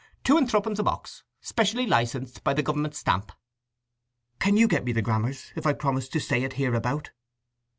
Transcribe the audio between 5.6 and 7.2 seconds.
I promise to say it hereabout?"